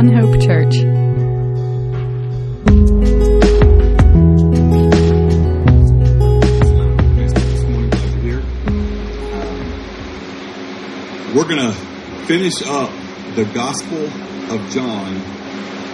[0.00, 0.76] One Hope Church.
[11.34, 11.72] We're going to
[12.24, 12.90] finish up
[13.34, 14.06] the Gospel
[14.50, 15.20] of John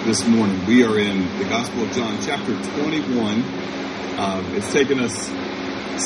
[0.05, 0.65] this morning.
[0.67, 3.43] We are in the Gospel of John, chapter 21.
[3.43, 5.27] Uh, it's taken us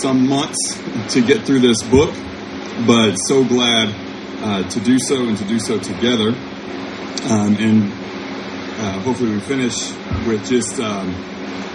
[0.00, 0.82] some months
[1.12, 2.14] to get through this book,
[2.86, 3.94] but so glad
[4.42, 6.34] uh, to do so and to do so together.
[7.28, 7.92] Um, and
[8.80, 9.90] uh, hopefully, we finish
[10.26, 11.14] with just um,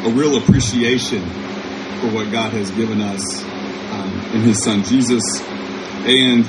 [0.04, 1.22] a real appreciation
[2.00, 5.22] for what God has given us um, in His Son Jesus,
[6.06, 6.46] and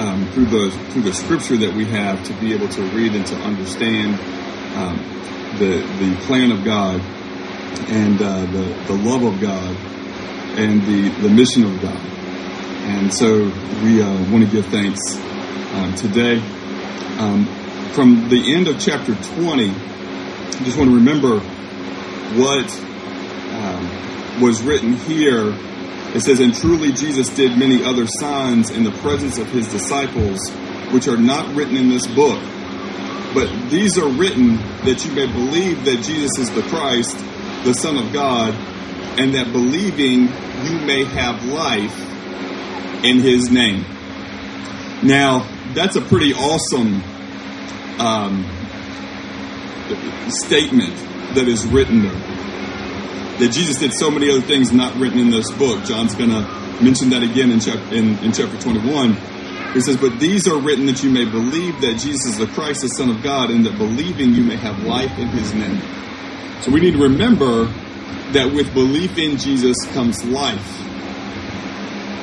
[0.00, 3.24] um, through the through the Scripture that we have to be able to read and
[3.28, 4.18] to understand
[4.76, 4.98] um,
[5.58, 7.00] the the plan of God
[7.88, 9.76] and uh, the the love of God
[10.58, 12.00] and the the mission of God.
[12.84, 13.44] And so
[13.84, 15.16] we uh, want to give thanks
[15.74, 16.42] um, today.
[17.94, 21.40] From the end of chapter 20, I just want to remember
[22.40, 22.80] what
[23.52, 25.52] um, was written here.
[26.14, 30.48] It says, And truly Jesus did many other signs in the presence of his disciples,
[30.90, 32.42] which are not written in this book.
[33.34, 37.18] But these are written that you may believe that Jesus is the Christ,
[37.64, 38.54] the Son of God,
[39.20, 40.28] and that believing
[40.64, 43.84] you may have life in his name.
[45.02, 47.02] Now, that's a pretty awesome
[47.98, 48.44] um,
[50.28, 50.94] statement
[51.34, 52.12] that is written there.
[53.38, 55.84] That Jesus did so many other things not written in this book.
[55.84, 56.42] John's going to
[56.82, 59.16] mention that again in chapter, in, in chapter 21.
[59.72, 62.82] He says, But these are written that you may believe that Jesus is the Christ,
[62.82, 65.80] the Son of God, and that believing you may have life in his name.
[66.60, 67.64] So we need to remember
[68.32, 70.78] that with belief in Jesus comes life.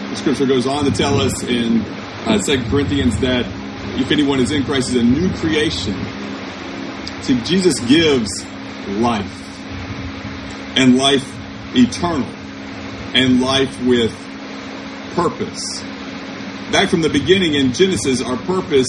[0.10, 1.82] The scripture goes on to tell us in
[2.26, 3.46] uh, 2 Corinthians that
[4.00, 5.96] if anyone is in Christ is a new creation.
[7.22, 8.44] See, Jesus gives
[8.88, 9.36] life
[10.78, 11.26] and life
[11.76, 12.30] eternal
[13.14, 14.12] and life with
[15.16, 15.82] purpose.
[16.72, 18.88] Back from the beginning in Genesis, our purpose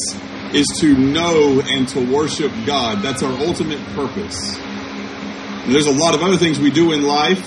[0.52, 3.02] is to know and to worship God.
[3.02, 4.56] That's our ultimate purpose.
[4.58, 7.40] And there's a lot of other things we do in life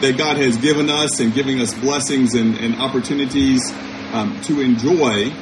[0.00, 3.60] that God has given us and giving us blessings and, and opportunities
[4.12, 5.32] um, to enjoy.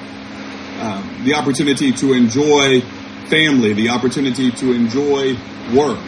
[0.82, 2.80] Um, the opportunity to enjoy
[3.28, 5.36] family, the opportunity to enjoy
[5.72, 6.00] work,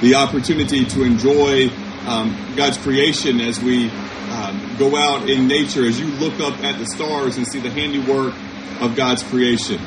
[0.00, 1.68] the opportunity to enjoy
[2.06, 6.78] um, God's creation as we um, go out in nature, as you look up at
[6.78, 8.32] the stars and see the handiwork
[8.80, 9.78] of God's creation,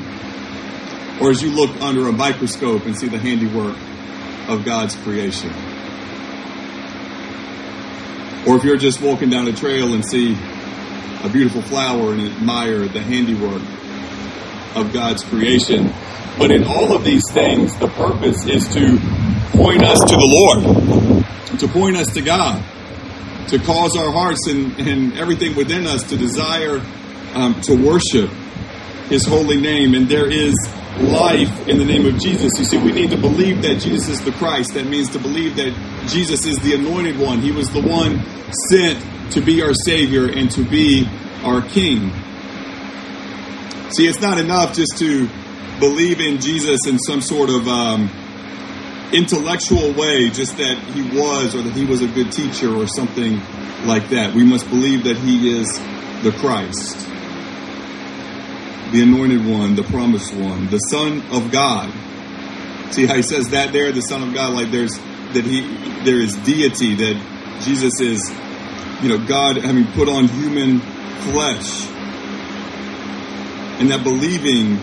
[1.20, 3.76] or as you look under a microscope and see the handiwork
[4.48, 5.50] of God's creation.
[8.46, 10.38] Or if you're just walking down a trail and see
[11.24, 13.62] a beautiful flower and admire the handiwork
[14.76, 15.92] of God's creation.
[16.38, 18.98] But in all of these things, the purpose is to
[19.56, 22.62] point us to the Lord, to point us to God,
[23.48, 26.80] to cause our hearts and, and everything within us to desire
[27.34, 28.30] um, to worship
[29.08, 29.94] His holy name.
[29.94, 30.54] And there is
[31.00, 32.52] life in the name of Jesus.
[32.58, 34.74] You see, we need to believe that Jesus is the Christ.
[34.74, 35.72] That means to believe that
[36.08, 37.40] Jesus is the anointed one.
[37.40, 38.22] He was the one
[38.68, 41.08] sent to be our Savior and to be
[41.42, 42.10] our King.
[43.90, 45.28] See, it's not enough just to
[45.78, 48.10] believe in Jesus in some sort of um,
[49.12, 53.40] intellectual way, just that he was or that he was a good teacher or something
[53.84, 54.34] like that.
[54.34, 55.68] We must believe that he is
[56.22, 56.98] the Christ,
[58.90, 61.92] the anointed one, the promised one, the Son of God.
[62.90, 64.98] See how he says that there, the Son of God, like there's
[65.32, 65.60] that he
[66.04, 68.20] there is deity, that Jesus is,
[69.00, 70.80] you know, God having put on human
[71.30, 71.95] flesh
[73.78, 74.78] and that believing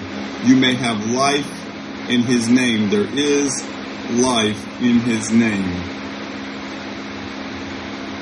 [0.45, 2.89] you may have life in his name.
[2.89, 3.63] There is
[4.11, 5.81] life in his name.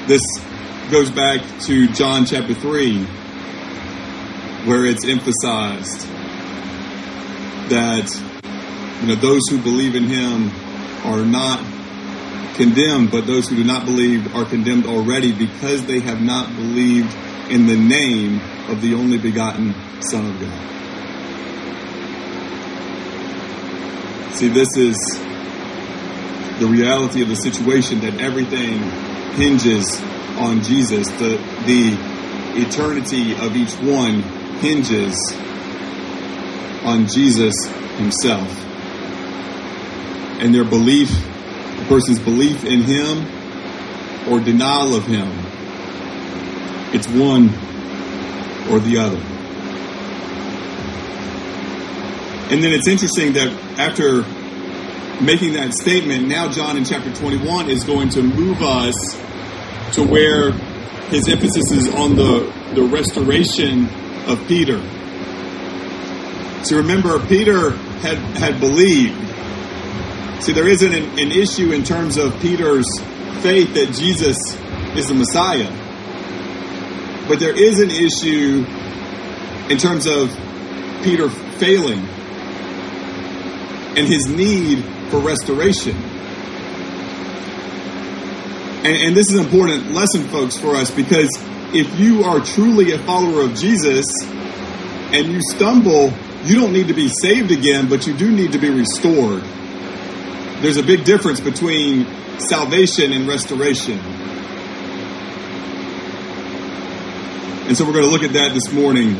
[0.07, 0.21] This
[0.89, 3.03] goes back to John chapter 3,
[4.65, 6.07] where it's emphasized
[7.69, 8.09] that
[9.01, 10.51] you know those who believe in him
[11.05, 11.59] are not
[12.55, 17.13] condemned, but those who do not believe are condemned already because they have not believed
[17.49, 20.71] in the name of the only begotten Son of God.
[24.35, 24.97] See, this is
[26.59, 28.79] the reality of the situation that everything
[29.33, 29.99] hinges
[30.37, 31.07] on Jesus.
[31.07, 31.97] The, the
[32.61, 34.21] eternity of each one
[34.61, 35.15] hinges
[36.83, 37.53] on Jesus
[37.97, 38.49] himself.
[40.39, 43.27] And their belief, a person's belief in him
[44.31, 45.27] or denial of him,
[46.93, 47.49] it's one
[48.71, 49.21] or the other.
[52.51, 53.47] And then it's interesting that
[53.79, 54.23] after
[55.23, 58.95] making that statement, now John in chapter 21 is going to move us
[59.93, 60.51] to where
[61.11, 63.87] his emphasis is on the, the restoration
[64.27, 64.79] of Peter.
[66.63, 69.17] So remember, Peter had, had believed.
[70.43, 72.87] See, there isn't an, an issue in terms of Peter's
[73.41, 74.37] faith that Jesus
[74.97, 75.80] is the Messiah.
[77.31, 78.65] But there is an issue
[79.71, 80.37] in terms of
[81.01, 81.99] Peter failing
[83.95, 85.95] and his need for restoration.
[88.83, 91.29] And, and, this is an important lesson, folks, for us because
[91.73, 96.11] if you are truly a follower of Jesus and you stumble,
[96.43, 99.41] you don't need to be saved again, but you do need to be restored.
[100.61, 102.07] There's a big difference between
[102.39, 104.20] salvation and restoration.
[107.71, 109.15] And so we're going to look at that this morning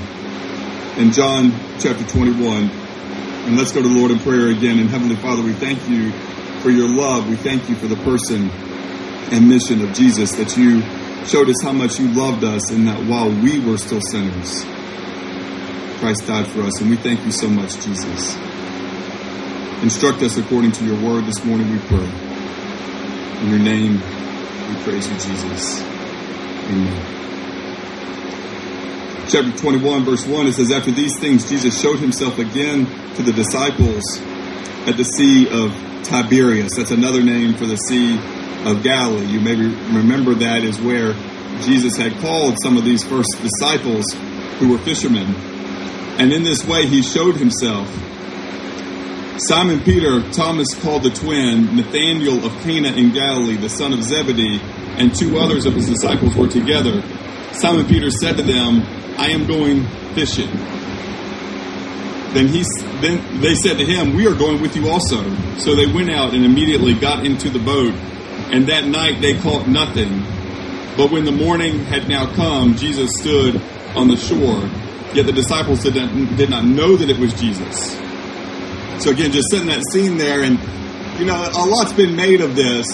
[0.98, 2.64] in John chapter 21.
[2.68, 4.78] And let's go to the Lord in prayer again.
[4.78, 6.12] And Heavenly Father, we thank you
[6.60, 7.30] for your love.
[7.30, 8.50] We thank you for the person
[9.32, 10.82] and mission of Jesus that you
[11.26, 14.66] showed us how much you loved us and that while we were still sinners,
[16.02, 16.82] Christ died for us.
[16.82, 18.36] And we thank you so much, Jesus.
[19.82, 22.12] Instruct us according to your word this morning, we pray.
[23.44, 25.82] In your name, we praise you, Jesus.
[26.68, 27.21] Amen
[29.32, 32.86] chapter 21, verse 1, it says, After these things, Jesus showed himself again
[33.16, 34.04] to the disciples
[34.86, 35.72] at the Sea of
[36.04, 36.74] Tiberias.
[36.76, 38.18] That's another name for the Sea
[38.66, 39.28] of Galilee.
[39.28, 41.14] You may remember that is where
[41.62, 44.06] Jesus had called some of these first disciples
[44.60, 45.34] who were fishermen.
[46.20, 47.88] And in this way, he showed himself.
[49.40, 54.60] Simon Peter, Thomas called the twin, Nathanael of Cana in Galilee, the son of Zebedee,
[54.98, 57.02] and two others of his disciples were together.
[57.54, 58.82] Simon Peter said to them,
[59.22, 59.86] I am going
[60.16, 60.50] fishing.
[62.34, 62.64] Then he,
[63.02, 65.22] then they said to him, We are going with you also.
[65.60, 67.94] So they went out and immediately got into the boat,
[68.52, 70.24] and that night they caught nothing.
[70.98, 73.62] But when the morning had now come, Jesus stood
[73.96, 74.68] on the shore.
[75.14, 77.94] Yet the disciples did not, did not know that it was Jesus.
[79.04, 80.58] So again, just setting that scene there, and
[81.20, 82.88] you know, a lot's been made of this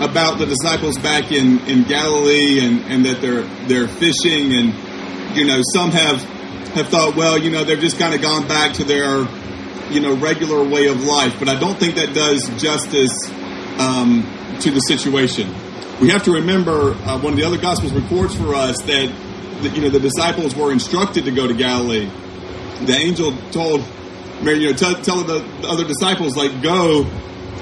[0.00, 4.85] about the disciples back in, in Galilee and, and that they're they're fishing and
[5.36, 6.22] you know, some have
[6.74, 9.26] have thought, well, you know, they've just kind of gone back to their,
[9.90, 11.38] you know, regular way of life.
[11.38, 13.16] But I don't think that does justice
[13.78, 14.22] um,
[14.60, 15.48] to the situation.
[16.00, 19.10] We have to remember uh, one of the other Gospels records for us that,
[19.62, 22.10] that, you know, the disciples were instructed to go to Galilee.
[22.84, 23.80] The angel told
[24.42, 27.10] Mary, you know, tell, tell the other disciples, like, go.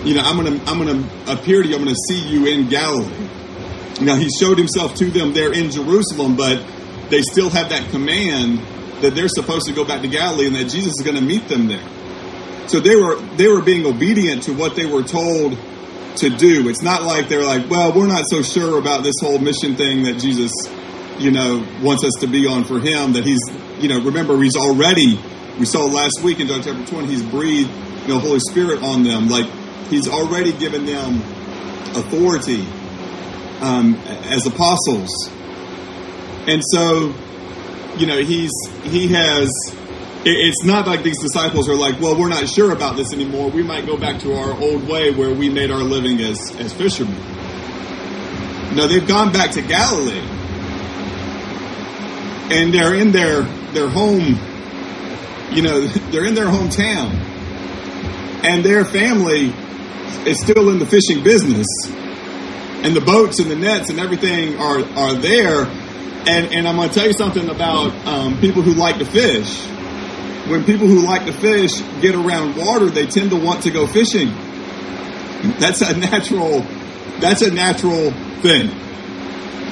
[0.03, 1.77] You know, I'm gonna, I'm gonna appear to you.
[1.77, 3.29] I'm gonna see you in Galilee.
[4.01, 6.61] Now, he showed himself to them there in Jerusalem, but
[7.15, 8.59] they still have that command
[9.03, 11.47] that they're supposed to go back to Galilee and that Jesus is going to meet
[11.47, 11.87] them there.
[12.67, 15.57] So they were they were being obedient to what they were told
[16.17, 16.69] to do.
[16.69, 20.05] It's not like they're like, well, we're not so sure about this whole mission thing
[20.05, 20.51] that Jesus,
[21.19, 23.13] you know, wants us to be on for him.
[23.13, 23.43] That he's,
[23.79, 25.21] you know, remember he's already.
[25.59, 27.71] We saw last week in John chapter twenty, he's breathed,
[28.03, 29.29] you know, Holy Spirit on them.
[29.29, 29.47] Like
[29.89, 31.21] he's already given them
[31.95, 32.67] authority
[33.61, 33.95] um,
[34.27, 35.31] as apostles
[36.47, 37.15] and so,
[37.97, 39.51] you know, he's he has.
[40.27, 43.51] It's not like these disciples are like, well, we're not sure about this anymore.
[43.51, 46.73] We might go back to our old way where we made our living as as
[46.73, 47.17] fishermen.
[48.75, 50.27] No, they've gone back to Galilee,
[52.51, 54.39] and they're in their their home.
[55.51, 57.11] You know, they're in their hometown,
[58.45, 59.53] and their family
[60.27, 64.81] is still in the fishing business, and the boats and the nets and everything are
[64.81, 65.84] are there
[66.27, 69.67] and, and I'm going to tell you something about um, people who like to fish.
[70.49, 73.87] When people who like to fish get around water, they tend to want to go
[73.87, 74.29] fishing.
[75.59, 76.61] That's a natural.
[77.21, 78.11] That's a natural
[78.43, 78.69] thing.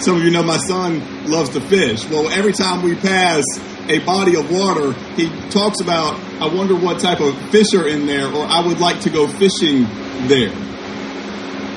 [0.01, 2.09] Some of you know my son loves to fish.
[2.09, 3.45] Well, every time we pass
[3.89, 8.07] a body of water, he talks about, I wonder what type of fish are in
[8.07, 9.85] there, or I would like to go fishing
[10.29, 10.55] there.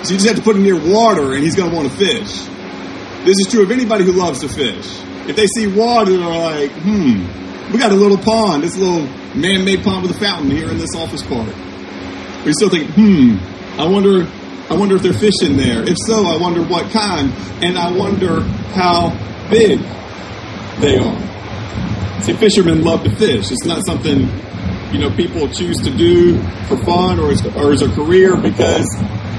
[0.04, 1.98] So you just have to put him near water, and he's going to want to
[1.98, 2.48] fish.
[3.26, 5.02] This is true of anybody who loves to fish.
[5.28, 9.84] If they see water, they're like, hmm, we got a little pond, this little man-made
[9.84, 11.50] pond with a fountain here in this office park.
[12.46, 13.38] We still think, hmm,
[13.80, 14.28] I wonder,
[14.70, 15.82] I wonder if they're fishing there.
[15.82, 18.42] If so, I wonder what kind, and I wonder
[18.76, 19.10] how
[19.50, 19.80] big
[20.80, 22.22] they are.
[22.22, 23.52] See, fishermen love to fish.
[23.52, 24.30] It's not something
[24.92, 28.86] you know people choose to do for fun or as, or as a career because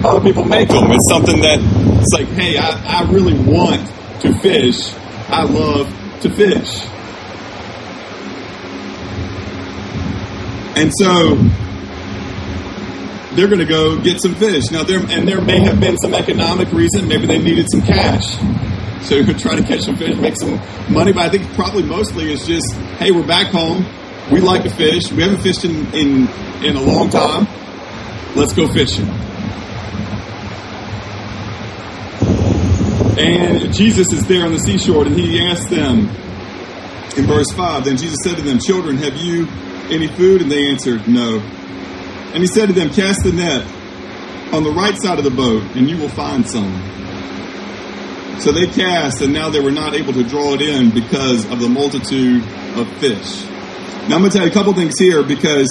[0.04, 0.90] other people make them.
[0.90, 3.84] It's something that it's like, hey, I, I really want
[4.20, 4.94] to fish.
[5.28, 5.88] I love
[6.20, 6.84] to fish.
[10.76, 11.34] And so
[13.34, 14.70] they're going to go get some fish.
[14.70, 17.08] Now, there and there may have been some economic reason.
[17.08, 18.36] Maybe they needed some cash,
[19.04, 20.60] so they would try to catch some fish, make some
[20.92, 21.12] money.
[21.12, 23.84] But I think probably mostly it's just, hey, we're back home.
[24.30, 25.10] We like to fish.
[25.10, 26.28] We haven't fished in in,
[26.62, 27.48] in a long time.
[28.36, 29.25] Let's go fishing.
[33.18, 36.00] And Jesus is there on the seashore, and he asked them
[37.16, 39.48] in verse 5 Then Jesus said to them, Children, have you
[39.90, 40.42] any food?
[40.42, 41.40] And they answered, No.
[41.40, 43.66] And he said to them, Cast the net
[44.52, 46.70] on the right side of the boat, and you will find some.
[48.40, 51.58] So they cast, and now they were not able to draw it in because of
[51.58, 52.42] the multitude
[52.76, 53.44] of fish.
[54.08, 55.68] Now I'm going to tell you a couple things here because,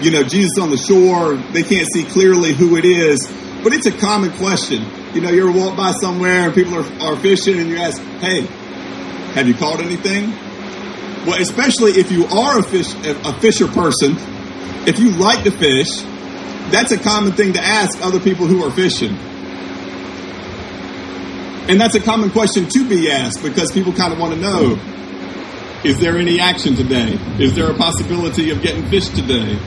[0.00, 3.30] you know, Jesus on the shore, they can't see clearly who it is,
[3.68, 4.82] but it's a common question.
[5.12, 8.00] You know, you ever walk by somewhere and people are, are fishing and you ask,
[8.00, 8.40] hey,
[9.34, 10.30] have you caught anything?
[11.26, 14.16] Well, especially if you are a fish, a fisher person,
[14.88, 16.00] if you like to fish,
[16.72, 19.14] that's a common thing to ask other people who are fishing.
[21.68, 24.80] And that's a common question to be asked because people kind of want to know
[25.84, 27.18] is there any action today?
[27.38, 29.58] Is there a possibility of getting fish today?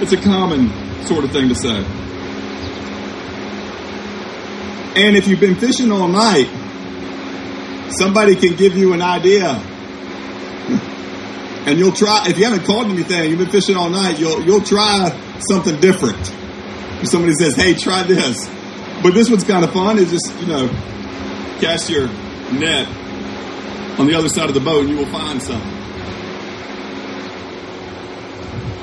[0.00, 0.70] It's a common
[1.04, 1.84] sort of thing to say.
[4.96, 6.48] And if you've been fishing all night,
[7.90, 9.50] somebody can give you an idea.
[11.66, 14.62] and you'll try if you haven't caught anything, you've been fishing all night, you'll you'll
[14.62, 15.10] try
[15.40, 16.18] something different.
[17.02, 18.48] If somebody says, Hey, try this.
[19.02, 20.68] But this one's kind of fun, is just, you know,
[21.60, 22.08] cast your
[22.52, 22.88] net
[23.98, 25.72] on the other side of the boat and you will find something.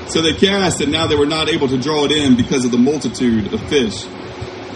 [0.08, 2.70] So they cast, and now they were not able to draw it in because of
[2.70, 4.04] the multitude of fish.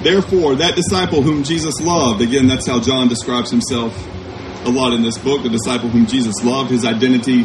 [0.02, 3.92] Therefore, that disciple whom Jesus loved, again, that's how John describes himself
[4.64, 7.42] a lot in this book, the disciple whom Jesus loved, his identity,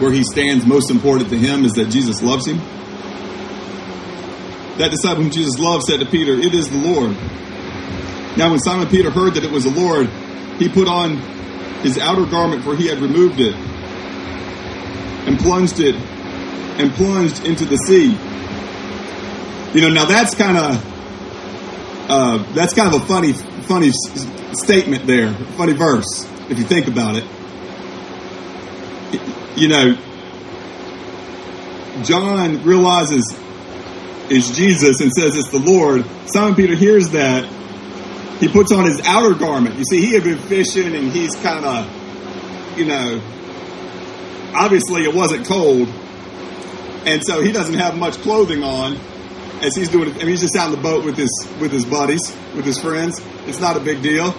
[0.00, 2.58] where he stands most important to him is that Jesus loves him.
[4.78, 7.12] That disciple whom Jesus loved said to Peter, It is the Lord.
[8.36, 10.08] Now, when Simon Peter heard that it was the Lord,
[10.58, 11.16] he put on
[11.82, 13.54] his outer garment, for he had removed it,
[15.26, 18.18] and plunged it, and plunged into the sea.
[19.72, 20.93] You know, now that's kind of
[22.14, 24.26] uh, that's kind of a funny, funny s-
[24.62, 27.24] statement there, funny verse if you think about it.
[29.56, 29.96] You know,
[32.04, 33.24] John realizes
[34.30, 36.04] it's Jesus and says it's the Lord.
[36.26, 37.44] Simon Peter hears that.
[38.40, 39.76] He puts on his outer garment.
[39.76, 43.20] You see, he had been fishing and he's kind of, you know,
[44.54, 45.88] obviously it wasn't cold.
[47.06, 48.98] And so he doesn't have much clothing on
[49.62, 50.16] as he's doing it.
[50.16, 51.30] I mean, he's just out in the boat with his
[51.60, 53.20] with his buddies, with his friends.
[53.46, 54.34] It's not a big deal.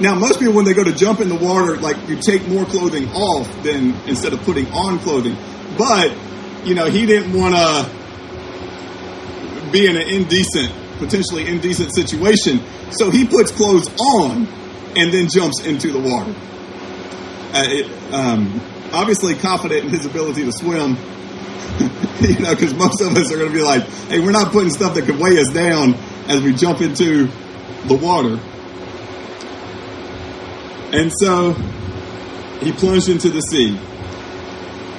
[0.00, 2.64] Now, most people when they go to jump in the water, like you take more
[2.64, 5.36] clothing off than instead of putting on clothing.
[5.76, 6.16] But
[6.64, 7.88] you know, he didn't want to
[9.70, 14.46] be in an indecent, potentially indecent situation, so he puts clothes on
[14.96, 16.34] and then jumps into the water.
[17.52, 18.60] Uh, it, um,
[18.92, 20.96] obviously, confident in his ability to swim
[22.20, 24.70] you know, because most of us are going to be like, hey, we're not putting
[24.70, 25.94] stuff that could weigh us down
[26.28, 27.26] as we jump into
[27.86, 28.38] the water.
[30.92, 31.52] And so
[32.60, 33.78] he plunged into the sea.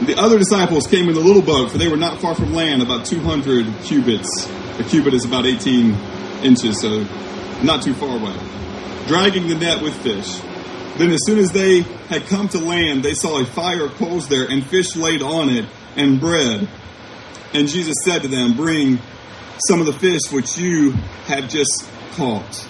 [0.06, 2.82] The other disciples came in the little boat, for they were not far from land,
[2.82, 4.50] about 200 cubits.
[4.80, 5.94] A cubit is about 18
[6.44, 7.06] inches, so
[7.62, 8.36] not too far away.
[9.08, 10.40] Dragging the net with fish.
[10.98, 14.28] Then, as soon as they had come to land, they saw a fire of coals
[14.28, 15.66] there, and fish laid on it,
[15.96, 16.68] and bread.
[17.54, 19.00] And Jesus said to them, Bring
[19.68, 20.92] some of the fish which you
[21.26, 22.68] have just caught.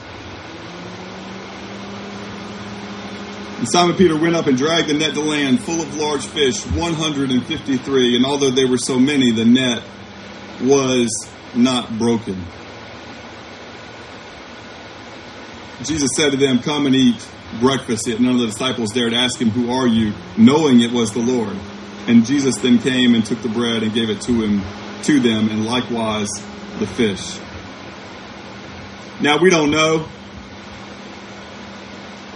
[3.60, 6.66] And Simon Peter went up and dragged the net to land full of large fish,
[6.66, 8.16] 153.
[8.16, 9.84] And although there were so many, the net
[10.62, 11.10] was
[11.54, 12.44] not broken.
[15.84, 17.28] Jesus said to them, Come and eat
[17.60, 18.08] breakfast.
[18.08, 20.14] Yet none of the disciples dared ask him, Who are you?
[20.38, 21.56] knowing it was the Lord.
[22.08, 24.62] And Jesus then came and took the bread and gave it to him,
[25.04, 26.30] to them, and likewise
[26.80, 27.40] the fish.
[29.22, 30.08] Now we don't know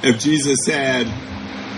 [0.04, 1.08] if Jesus had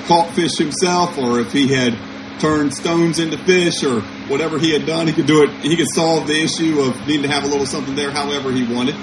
[0.08, 1.98] caught fish himself or if he had
[2.40, 5.08] turned stones into fish or whatever he had done.
[5.08, 7.66] He could do it, he could solve the issue of needing to have a little
[7.66, 8.96] something there however he wanted.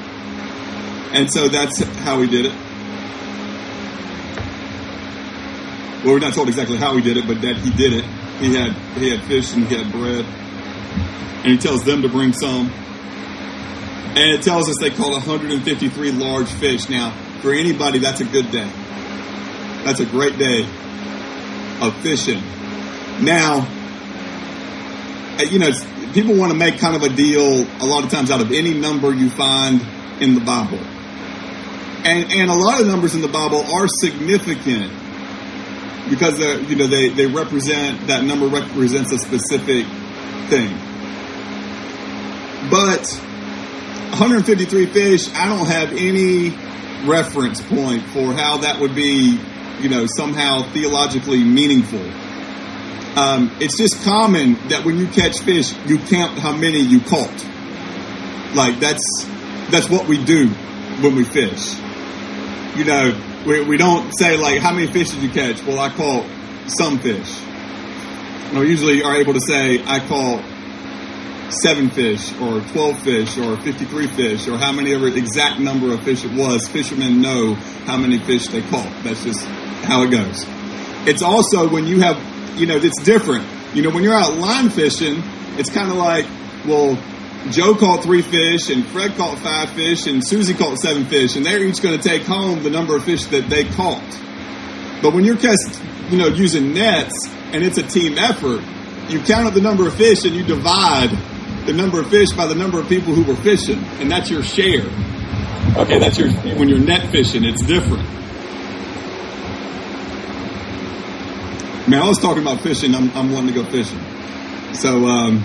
[1.12, 2.52] And so that's how he did it.
[6.04, 8.04] Well, we're not told exactly how he did it, but that he did it.
[8.38, 12.34] He had he had fish and he had bread, and he tells them to bring
[12.34, 12.68] some.
[12.68, 16.90] And it tells us they caught 153 large fish.
[16.90, 18.70] Now, for anybody, that's a good day.
[19.84, 20.64] That's a great day
[21.80, 22.42] of fishing.
[23.24, 23.66] Now,
[25.50, 25.70] you know,
[26.12, 28.74] people want to make kind of a deal a lot of times out of any
[28.74, 29.80] number you find
[30.20, 30.78] in the Bible.
[32.04, 34.92] And, and a lot of numbers in the Bible are significant
[36.08, 39.86] because you know they, they represent that number represents a specific
[40.48, 40.76] thing.
[42.70, 43.06] But
[44.18, 46.50] 153 fish, I don't have any
[47.06, 49.38] reference point for how that would be,
[49.80, 52.04] you know, somehow theologically meaningful.
[53.18, 57.46] Um, it's just common that when you catch fish, you count how many you caught.
[58.54, 59.24] Like that's
[59.70, 60.48] that's what we do
[61.00, 61.74] when we fish.
[62.76, 65.62] You know, we, we don't say like how many fish did you catch?
[65.64, 66.26] Well, I caught
[66.66, 67.40] some fish.
[68.52, 70.42] we usually are able to say I caught
[71.50, 76.02] seven fish or 12 fish or 53 fish or how many ever exact number of
[76.02, 76.66] fish it was.
[76.68, 77.54] Fishermen know
[77.86, 78.90] how many fish they caught.
[79.04, 79.44] That's just
[79.84, 80.44] how it goes.
[81.06, 82.18] It's also when you have,
[82.58, 83.46] you know, it's different.
[83.74, 85.22] You know, when you're out line fishing,
[85.58, 86.26] it's kind of like,
[86.66, 86.96] well,
[87.50, 91.44] Joe caught three fish and Fred caught five fish and Susie caught seven fish and
[91.44, 94.02] they're each going to take home the number of fish that they caught.
[95.02, 98.62] But when you're cast, you know, using nets and it's a team effort,
[99.08, 101.10] you count up the number of fish and you divide
[101.66, 104.42] the number of fish by the number of people who were fishing, and that's your
[104.42, 104.86] share.
[105.76, 108.04] Okay, that's your when you're net fishing, it's different.
[111.88, 112.94] Man, I was talking about fishing.
[112.94, 114.00] I'm, I'm wanting to go fishing.
[114.74, 115.44] So um,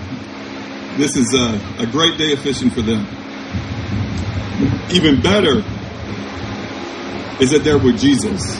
[1.00, 3.06] this is a, a great day of fishing for them.
[4.92, 5.62] Even better
[7.42, 8.58] is that they're with Jesus.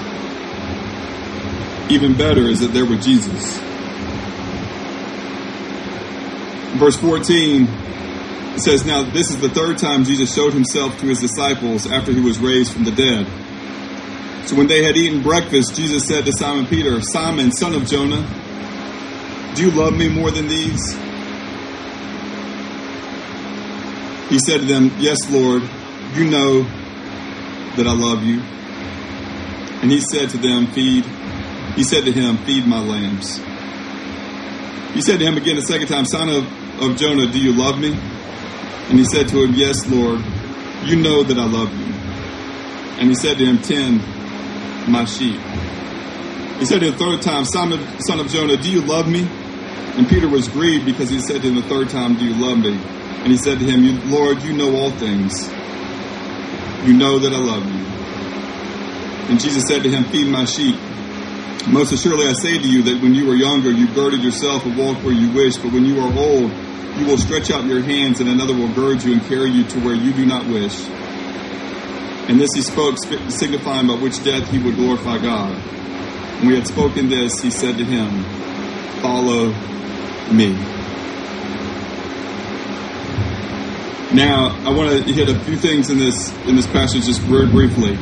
[1.90, 3.61] Even better is that they're with Jesus.
[6.80, 7.66] verse 14
[8.59, 12.20] says, Now this is the third time Jesus showed himself to his disciples after he
[12.20, 13.26] was raised from the dead.
[14.49, 18.26] So when they had eaten breakfast, Jesus said to Simon Peter, Simon, son of Jonah,
[19.54, 20.97] do you love me more than these?
[24.30, 25.62] He said to them, Yes, Lord,
[26.14, 26.62] you know
[27.76, 28.40] that I love you.
[29.82, 31.04] And he said to them, Feed.
[31.75, 33.36] He said to him, Feed my lambs.
[34.95, 36.45] He said to him again the second time, Son of
[36.80, 37.93] of Jonah, Do you love me?
[37.93, 40.21] And he said to him, Yes, Lord,
[40.84, 41.93] you know that I love you.
[42.99, 44.00] And he said to him, Tend
[44.88, 45.40] my sheep.
[46.58, 49.28] He said to him the third time, Simon, son of Jonah, do you love me?
[49.97, 52.58] And Peter was grieved because he said to him the third time, Do you love
[52.58, 52.78] me?
[53.23, 55.49] And he said to him, Lord, you know all things.
[56.86, 57.84] You know that I love you.
[59.30, 60.76] And Jesus said to him, Feed my sheep.
[61.68, 64.76] Most assuredly I say to you that when you were younger, you girded yourself and
[64.76, 66.50] walked where you wished, but when you are old,
[66.99, 69.80] you will stretch out your hands, and another will gird you and carry you to
[69.80, 70.80] where you do not wish.
[72.28, 72.96] And this he spoke,
[73.28, 75.54] signifying by which death he would glorify God.
[76.38, 78.25] When we had spoken this, he said to him,
[79.02, 79.52] Follow
[80.32, 80.79] me.
[84.12, 87.46] Now, I want to hit a few things in this in this passage just very
[87.46, 87.94] briefly.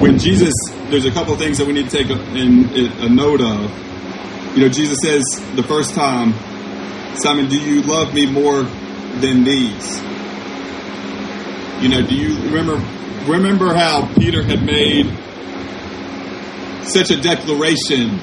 [0.00, 0.52] When Jesus,
[0.90, 2.68] there's a couple things that we need to take a, in,
[3.00, 3.88] a note of
[4.54, 5.22] you know, Jesus says
[5.54, 6.34] the first time,
[7.16, 9.98] Simon, do you love me more than these?
[11.80, 12.84] You know, do you remember
[13.30, 15.06] remember how Peter had made
[16.86, 18.18] such a declaration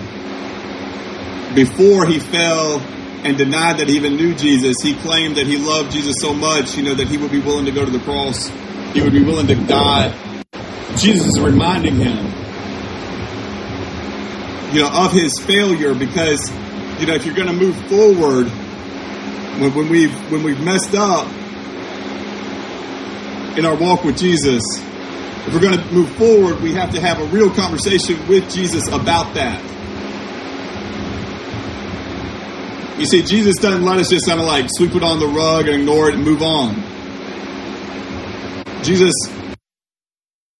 [1.56, 4.78] before he fell and denied that he even knew Jesus?
[4.82, 7.65] He claimed that he loved Jesus so much, you know, that he would be willing
[7.65, 8.50] to go to the cross.
[8.94, 10.13] He would be willing to die.
[10.96, 12.36] Jesus is reminding him
[14.76, 16.52] you know, of his failure because,
[17.00, 18.48] you know, if you're going to move forward,
[19.60, 21.28] when, when we've when we've messed up
[23.58, 24.62] in our walk with Jesus,
[25.48, 28.88] if we're going to move forward, we have to have a real conversation with Jesus
[28.89, 29.62] about that.
[32.98, 35.68] You see, Jesus doesn't let us just kind of like sweep it on the rug
[35.68, 36.76] and ignore it and move on.
[38.84, 39.14] Jesus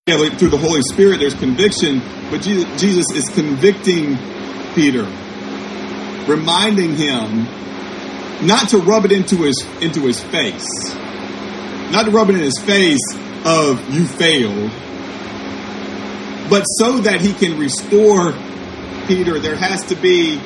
[0.08, 4.17] yeah, through the Holy Spirit, there's conviction, but Jesus is convicting
[4.76, 5.04] Peter,
[6.28, 7.48] reminding him
[8.45, 10.93] not to rub it into his into his face,
[11.91, 13.02] not to rub it in his face
[13.45, 14.69] of you failed,
[16.52, 18.34] but so that he can restore
[19.08, 19.39] Peter.
[19.39, 20.39] There has to be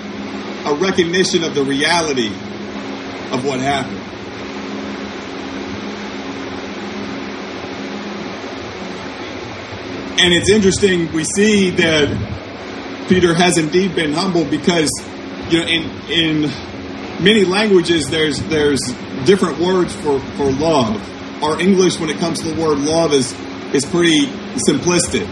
[0.66, 3.98] a recognition of the reality of what happened.
[10.22, 14.90] And it's interesting, we see that Peter has indeed been humble because,
[15.50, 16.42] you know, in, in
[17.24, 18.82] many languages, there's, there's
[19.26, 21.02] different words for, for love.
[21.42, 23.34] Our English, when it comes to the word love, is,
[23.74, 24.26] is pretty
[24.68, 25.26] simplistic.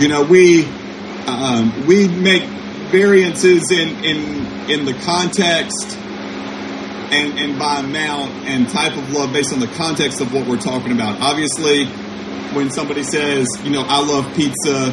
[0.00, 0.64] You know, we,
[1.26, 2.42] um, we make
[2.90, 5.96] variances in in in the context
[7.10, 10.58] and and by amount and type of love based on the context of what we're
[10.58, 11.20] talking about.
[11.20, 11.86] Obviously,
[12.54, 14.92] when somebody says, you know, I love pizza,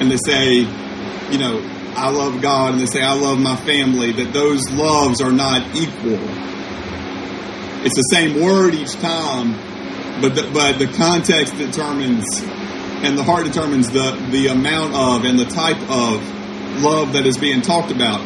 [0.00, 0.58] and they say,
[1.30, 1.60] you know,
[1.94, 5.76] I love God, and they say I love my family, that those loves are not
[5.76, 6.18] equal.
[7.84, 9.54] It's the same word each time,
[10.20, 12.24] but the, but the context determines
[13.02, 16.22] and the heart determines the the amount of and the type of
[16.80, 18.20] love that is being talked about.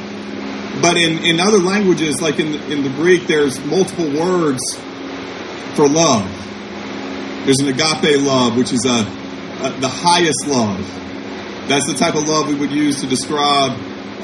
[0.82, 4.60] But in, in other languages, like in in the Greek, there's multiple words
[5.74, 6.24] for love.
[7.44, 9.00] There's an agape love, which is a,
[9.64, 10.78] a the highest love.
[11.68, 13.72] That's the type of love we would use to describe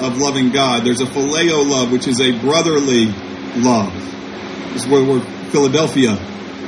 [0.01, 0.85] of loving God.
[0.85, 3.07] There's a phileo love, which is a brotherly
[3.57, 3.93] love.
[4.73, 6.17] This is where the word Philadelphia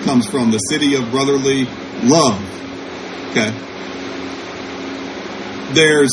[0.05, 1.65] comes from, the city of brotherly
[2.03, 2.41] love.
[3.31, 3.51] Okay.
[5.73, 6.13] There's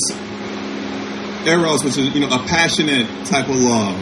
[1.45, 3.97] eros, which is you know a passionate type of love.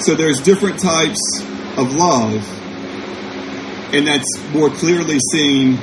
[0.00, 1.20] So there's different types
[1.76, 2.34] of love,
[3.94, 5.78] and that's more clearly seen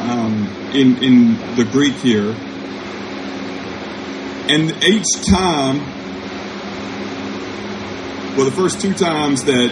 [0.00, 2.34] um, in in the Greek here.
[4.46, 5.78] And each time,
[8.36, 9.70] well, the first two times that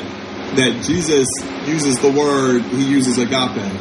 [0.57, 1.29] that Jesus
[1.67, 3.73] uses the word, he uses agape.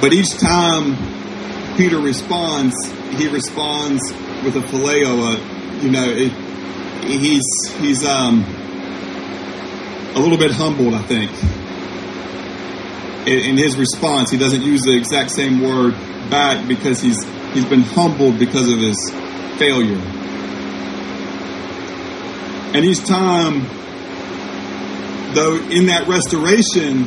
[0.00, 0.96] But each time
[1.76, 2.74] Peter responds,
[3.16, 4.02] he responds
[4.44, 5.34] with a phileo.
[5.34, 6.32] Uh, you know, it,
[7.04, 7.44] he's
[7.78, 8.44] he's um,
[10.14, 11.30] a little bit humbled, I think.
[13.26, 15.94] In, in his response, he doesn't use the exact same word
[16.30, 19.10] back because he's he's been humbled because of his
[19.58, 20.00] failure.
[22.72, 23.64] And each time,
[25.34, 27.06] though, in that restoration,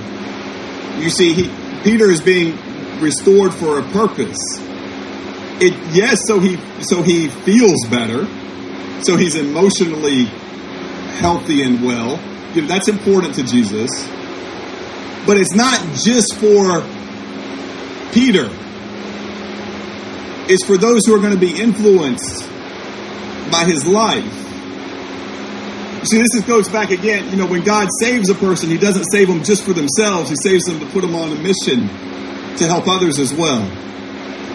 [1.02, 1.52] you see, he,
[1.84, 2.58] Peter is being
[3.04, 4.40] restored for a purpose.
[5.62, 8.26] It yes, so he so he feels better,
[9.04, 10.26] so he's emotionally
[11.20, 12.20] healthy and well.
[12.56, 13.90] You know, that's important to Jesus.
[15.26, 16.82] But it's not just for
[18.14, 18.50] Peter.
[20.50, 22.50] It's for those who are going to be influenced
[23.50, 24.40] by his life.
[26.06, 27.30] See, this is, goes back again.
[27.30, 30.30] You know, when God saves a person, He doesn't save them just for themselves.
[30.30, 31.88] He saves them to put them on a mission
[32.58, 33.64] to help others as well.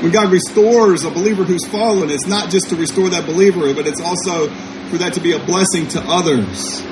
[0.02, 3.87] When God restores a believer who's fallen, it's not just to restore that believer, but
[3.87, 4.48] it's also
[4.90, 6.82] for that to be a blessing to others.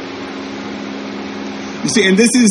[1.83, 2.51] You see, and this is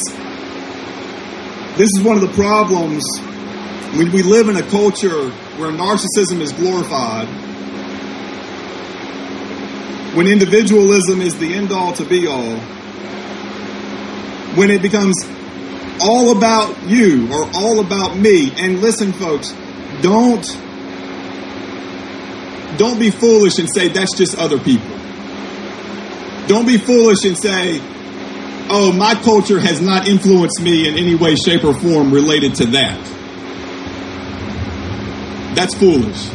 [1.78, 3.04] this is one of the problems
[3.98, 7.28] when we live in a culture where narcissism is glorified,
[10.16, 12.56] when individualism is the end all to be all,
[14.56, 15.22] when it becomes
[16.02, 18.52] all about you or all about me.
[18.58, 19.54] And listen, folks,
[20.02, 20.46] don't
[22.78, 24.96] don't be foolish and say that's just other people.
[26.48, 27.80] Don't be foolish and say,
[28.70, 32.66] oh, my culture has not influenced me in any way, shape, or form related to
[32.68, 33.00] that.
[35.56, 36.30] That's foolish.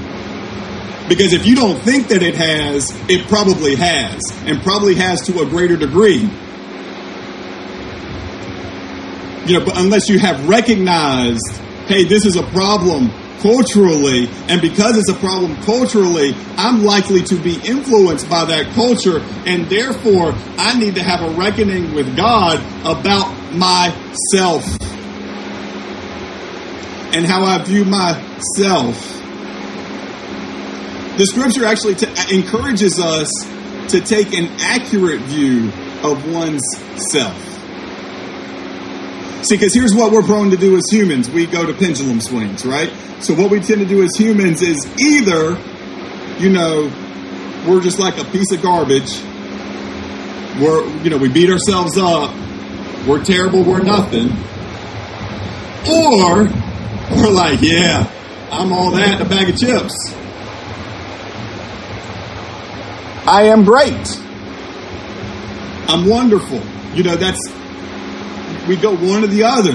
[1.09, 5.43] Because if you don't think that it has, it probably has, and probably has to
[5.43, 6.29] a greater degree.
[9.51, 11.57] You know, but unless you have recognized,
[11.89, 13.11] hey, this is a problem
[13.41, 19.19] culturally, and because it's a problem culturally, I'm likely to be influenced by that culture,
[19.47, 24.65] and therefore I need to have a reckoning with God about myself
[27.13, 28.95] and how I view myself.
[31.19, 33.29] The scripture actually t- uh, encourages us
[33.89, 35.73] to take an accurate view
[36.05, 36.63] of one's
[37.11, 37.50] self.
[39.43, 42.67] See, because here's what we're prone to do as humans we go to pendulum swings,
[42.67, 42.91] right?
[43.21, 45.59] So, what we tend to do as humans is either,
[46.39, 46.93] you know,
[47.67, 49.21] we're just like a piece of garbage,
[50.61, 52.35] we're, you know, we beat ourselves up,
[53.07, 54.29] we're terrible, we're nothing,
[55.89, 56.45] or
[57.17, 58.11] we're like, yeah,
[58.53, 59.95] I'm all that in a bag of chips.
[63.27, 64.21] I am great.
[65.89, 66.61] I'm wonderful.
[66.95, 67.41] You know, that's
[68.69, 69.75] we go one or the other.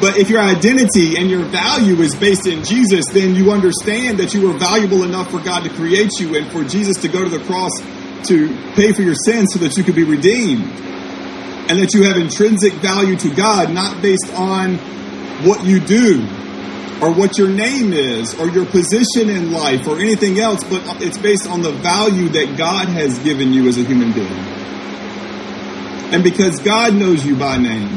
[0.00, 4.32] But if your identity and your value is based in Jesus, then you understand that
[4.32, 7.28] you were valuable enough for God to create you and for Jesus to go to
[7.28, 7.72] the cross
[8.28, 10.64] to pay for your sins so that you could be redeemed.
[11.68, 14.76] And that you have intrinsic value to God, not based on
[15.44, 16.26] what you do
[17.02, 21.18] or what your name is or your position in life or anything else, but it's
[21.18, 24.49] based on the value that God has given you as a human being.
[26.12, 27.88] And because God knows you by name,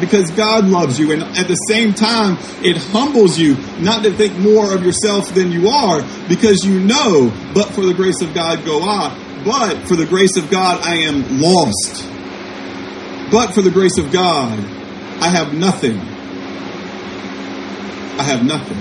[0.00, 1.12] because God loves you.
[1.12, 5.50] And at the same time, it humbles you not to think more of yourself than
[5.50, 9.16] you are because you know, but for the grace of God go I.
[9.44, 12.04] But for the grace of God, I am lost.
[13.30, 14.58] But for the grace of God,
[15.20, 15.98] I have nothing.
[18.18, 18.78] I have nothing.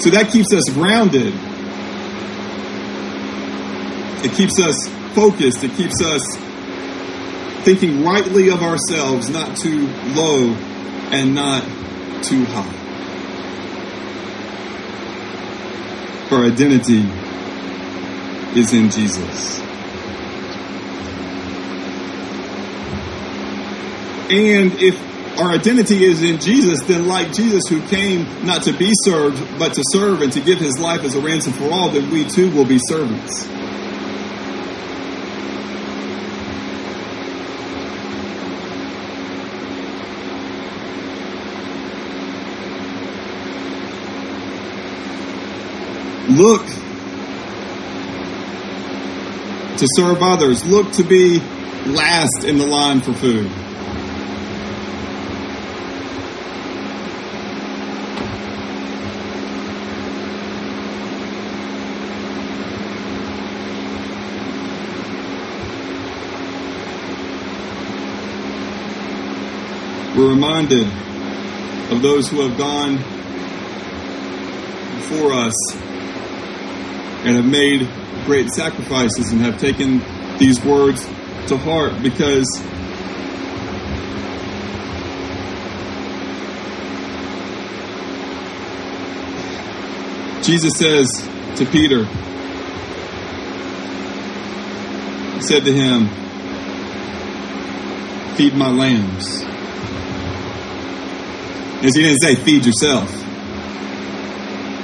[0.00, 1.32] So that keeps us grounded.
[4.24, 5.62] It keeps us focused.
[5.64, 6.22] It keeps us
[7.64, 10.54] thinking rightly of ourselves, not too low
[11.12, 11.62] and not
[12.22, 12.78] too high.
[16.34, 17.02] Our identity
[18.58, 19.60] is in Jesus.
[24.30, 28.92] And if our identity is in Jesus, then like Jesus who came not to be
[29.04, 32.10] served, but to serve and to give his life as a ransom for all, then
[32.10, 33.46] we too will be servants.
[46.36, 46.64] Look
[49.76, 50.64] to serve others.
[50.64, 51.40] Look to be
[51.84, 53.50] last in the line for food.
[70.16, 70.86] We're reminded
[71.92, 72.96] of those who have gone
[74.96, 75.91] before us
[77.24, 77.88] and have made
[78.26, 80.00] great sacrifices and have taken
[80.38, 81.04] these words
[81.46, 82.46] to heart because
[90.42, 91.08] Jesus says
[91.56, 92.04] to Peter,
[95.40, 96.08] said to him,
[98.36, 99.44] Feed my lambs.
[101.84, 103.10] As he didn't say, Feed yourself.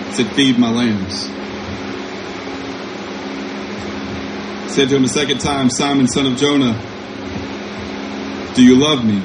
[0.06, 1.37] He said, Feed my lambs.
[4.78, 6.72] Said to him a second time, Simon, son of Jonah,
[8.54, 9.18] do you love me?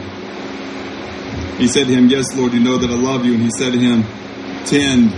[1.60, 3.36] He said to him, Yes, Lord, you know that I love you.
[3.36, 4.02] And he said to him,
[4.66, 5.12] Tend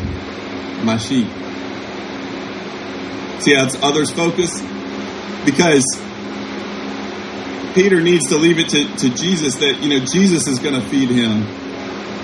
[0.83, 1.27] my sheep.
[3.39, 4.59] See how it's others focus?
[5.45, 5.85] Because
[7.73, 10.85] Peter needs to leave it to, to Jesus that, you know, Jesus is going to
[10.89, 11.43] feed him.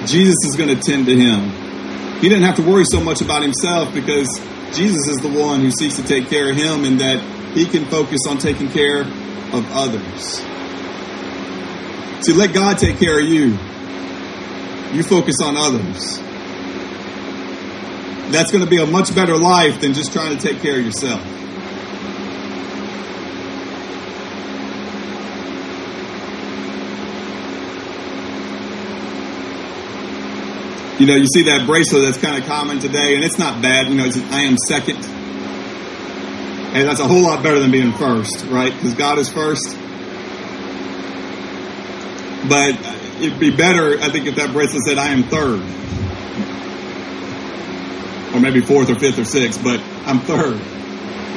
[0.06, 2.19] Jesus is going to tend to him.
[2.19, 4.28] He didn't have to worry so much about himself because
[4.76, 7.86] Jesus is the one who seeks to take care of him and that he can
[7.86, 10.42] focus on taking care of others.
[12.26, 13.58] See, let God take care of you.
[14.94, 16.20] You focus on others.
[18.32, 20.86] That's going to be a much better life than just trying to take care of
[20.86, 21.22] yourself.
[31.00, 33.90] You know, you see that bracelet that's kind of common today, and it's not bad.
[33.90, 35.04] You know, it's I am second
[36.73, 38.73] and that's a whole lot better than being first, right?
[38.73, 39.77] Because God is first.
[42.47, 42.75] But
[43.21, 45.62] it'd be better, I think, if that bracelet said, I am third.
[48.34, 50.60] Or maybe fourth or fifth or sixth, but I'm third.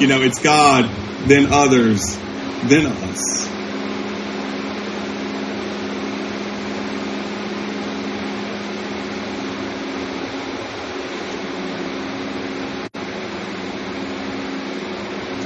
[0.01, 0.89] You know, it's God,
[1.27, 2.17] then others,
[2.65, 3.54] then us.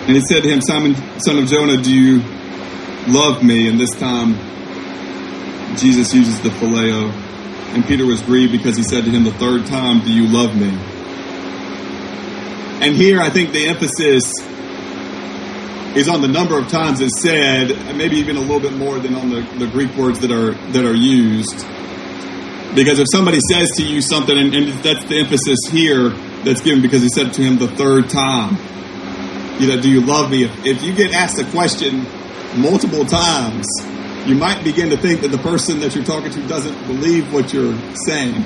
[0.09, 2.21] And he said to him, Simon, son of Jonah, do you
[3.09, 3.69] love me?
[3.69, 4.37] And this time,
[5.77, 7.13] Jesus uses the phileo.
[7.75, 10.57] And Peter was grieved because he said to him the third time, Do you love
[10.57, 10.71] me?
[12.81, 14.33] And here I think the emphasis
[15.95, 19.15] is on the number of times it's said, maybe even a little bit more than
[19.15, 21.67] on the, the Greek words that are that are used.
[22.75, 26.09] Because if somebody says to you something, and, and that's the emphasis here
[26.45, 28.57] that's given because he said to him the third time
[29.59, 30.45] you know, do you love me?
[30.45, 32.07] If, if you get asked a question
[32.57, 33.67] multiple times,
[34.27, 37.53] you might begin to think that the person that you're talking to doesn't believe what
[37.53, 38.43] you're saying.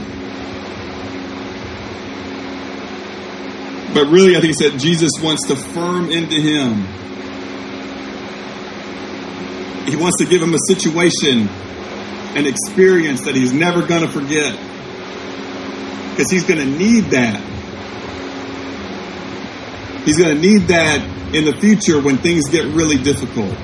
[3.93, 6.87] But really, I think he said Jesus wants to firm into him.
[9.87, 11.49] He wants to give him a situation,
[12.37, 14.59] an experience that he's never going to forget.
[16.11, 17.43] Because he's going to need that
[20.05, 21.01] He's going to need that
[21.35, 23.57] in the future when things get really difficult.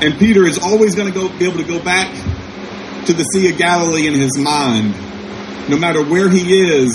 [0.00, 2.08] And Peter is always going to go be able to go back
[3.06, 4.92] to the Sea of Galilee in his mind,
[5.68, 6.94] no matter where he is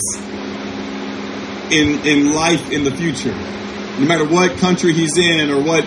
[1.69, 3.35] in in life in the future,
[3.99, 5.83] no matter what country he's in or what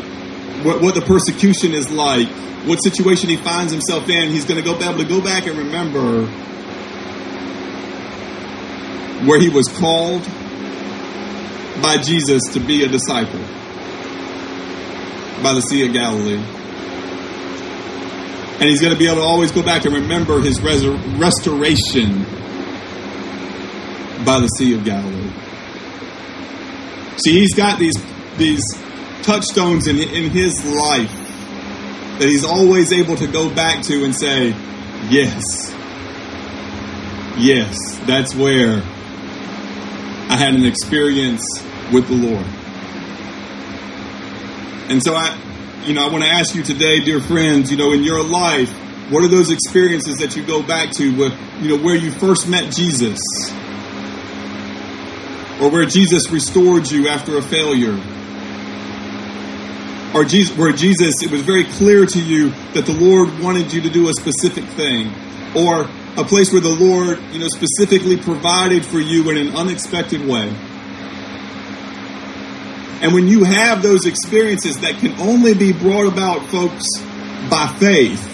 [0.63, 2.29] what, what the persecution is like,
[2.67, 5.47] what situation he finds himself in, he's going to go be able to go back
[5.47, 6.27] and remember
[9.25, 10.23] where he was called
[11.83, 13.41] by Jesus to be a disciple
[15.43, 16.43] by the Sea of Galilee.
[18.59, 22.25] And he's going to be able to always go back and remember his resur- restoration
[24.25, 25.31] by the Sea of Galilee.
[27.19, 27.95] See, he's got these
[28.37, 28.63] these
[29.23, 31.13] touchstones in in his life
[32.19, 34.55] that he's always able to go back to and say,
[35.09, 35.43] "Yes,
[37.37, 37.77] yes,
[38.07, 38.83] that's where
[40.37, 41.43] I had an experience
[41.91, 42.45] with the Lord."
[44.91, 45.35] And so I,
[45.87, 48.71] you know, I want to ask you today, dear friends, you know, in your life,
[49.09, 52.49] what are those experiences that you go back to, with, you know, where you first
[52.49, 53.19] met Jesus?
[55.59, 57.99] or where Jesus restored you after a failure,
[60.15, 63.81] or Jesus, where Jesus, it was very clear to you that the Lord wanted you
[63.81, 65.11] to do a specific thing,
[65.55, 70.27] or a place where the Lord, you know, specifically provided for you in an unexpected
[70.27, 70.49] way.
[73.03, 76.85] And when you have those experiences that can only be brought about, folks,
[77.51, 78.33] by faith,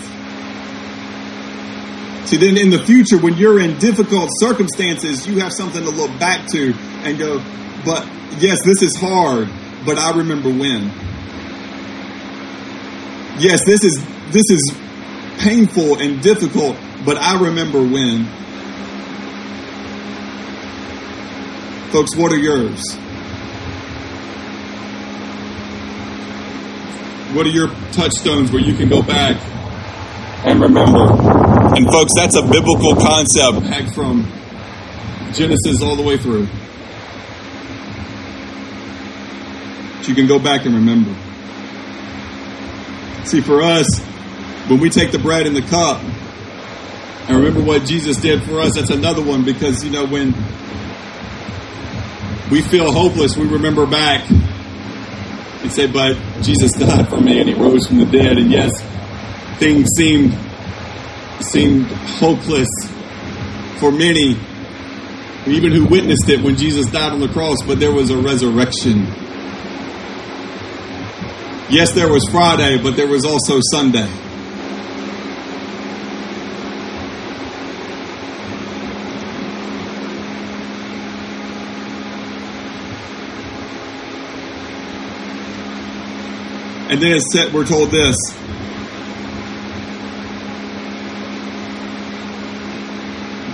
[2.32, 6.18] See, then in the future, when you're in difficult circumstances, you have something to look
[6.18, 7.38] back to and go,
[7.84, 8.06] but
[8.38, 9.50] yes, this is hard,
[9.84, 10.90] but I remember when.
[13.38, 14.72] Yes, this is this is
[15.42, 18.24] painful and difficult, but I remember when.
[21.92, 22.80] Folks, what are yours?
[27.34, 29.36] What are your touchstones where you can go back
[30.44, 31.42] and remember
[31.74, 34.30] and folks, that's a biblical concept back from
[35.32, 36.44] Genesis all the way through.
[39.96, 41.14] That you can go back and remember.
[43.24, 44.11] See, for us,
[44.68, 46.02] when we take the bread and the cup
[47.28, 50.34] and remember what Jesus did for us, that's another one because, you know, when
[52.50, 57.54] we feel hopeless, we remember back and say, but Jesus died for me and he
[57.54, 58.38] rose from the dead.
[58.38, 58.70] And yes,
[59.58, 60.36] things seemed
[61.40, 62.68] seemed hopeless
[63.78, 64.36] for many,
[65.46, 69.06] even who witnessed it when Jesus died on the cross, but there was a resurrection.
[71.68, 74.08] Yes, there was Friday, but there was also Sunday.
[86.92, 88.16] And then said, we're told this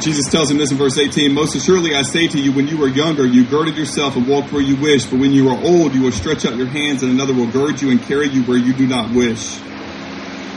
[0.03, 2.77] Jesus tells him this in verse 18 Most assuredly I say to you, when you
[2.77, 5.95] were younger, you girded yourself and walked where you wish, but when you are old,
[5.95, 8.59] you will stretch out your hands, and another will gird you and carry you where
[8.59, 9.61] you do not wish.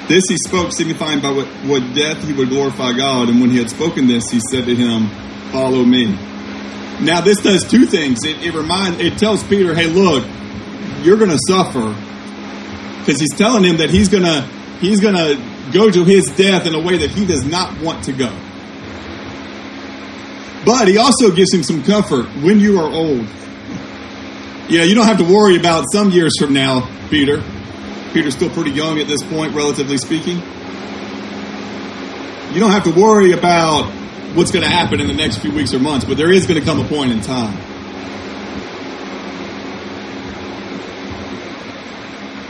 [0.08, 3.30] This he spoke, signifying by what, what death he would glorify God.
[3.30, 5.08] And when he had spoken this, he said to him,
[5.52, 6.08] Follow me.
[7.00, 8.24] Now, this does two things.
[8.24, 10.26] It, it reminds, it tells Peter, Hey, look,
[11.04, 11.96] you're going to suffer.
[13.02, 14.42] Because he's telling him that he's to,
[14.80, 18.14] he's to go to his death in a way that he does not want to
[18.14, 18.32] go.
[20.66, 23.28] But he also gives him some comfort when you are old.
[24.70, 27.44] Yeah, you don't have to worry about some years from now, Peter.
[28.14, 30.38] Peter's still pretty young at this point, relatively speaking.
[32.54, 33.86] You don't have to worry about
[34.36, 36.60] what's going to happen in the next few weeks or months, but there is going
[36.60, 37.71] to come a point in time.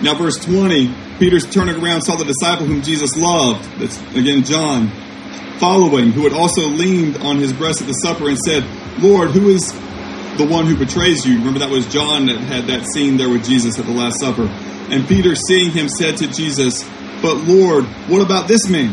[0.03, 3.63] Now, verse 20, Peter's turning around, saw the disciple whom Jesus loved.
[3.79, 4.89] That's again John
[5.59, 8.65] following, who had also leaned on his breast at the supper and said,
[8.99, 9.71] Lord, who is
[10.37, 11.37] the one who betrays you?
[11.37, 14.47] Remember, that was John that had that scene there with Jesus at the Last Supper.
[14.89, 16.83] And Peter, seeing him, said to Jesus,
[17.21, 18.91] But Lord, what about this man?